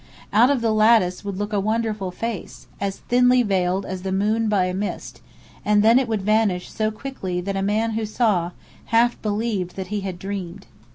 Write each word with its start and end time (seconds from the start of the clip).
Out 0.33 0.49
of 0.49 0.61
the 0.61 0.71
lattice 0.71 1.23
would 1.23 1.37
look 1.37 1.53
a 1.53 1.59
wonderful 1.59 2.09
face, 2.09 2.65
as 2.79 2.97
thinly 2.97 3.43
veiled 3.43 3.85
as 3.85 4.01
the 4.01 4.11
moon 4.11 4.49
by 4.49 4.65
a 4.65 4.73
mist, 4.73 5.21
and 5.63 5.83
then 5.83 5.99
it 5.99 6.07
would 6.07 6.23
vanish 6.23 6.71
so 6.71 6.89
quickly 6.89 7.39
that 7.39 7.55
a 7.55 7.61
man 7.61 7.91
who 7.91 8.07
saw, 8.07 8.49
half 8.85 9.21
believed 9.21 9.75
that 9.75 9.89
he 9.93 10.01
had 10.01 10.17
dreamed. 10.17 10.65